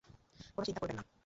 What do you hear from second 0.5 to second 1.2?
কোন চিন্তা করবেন না।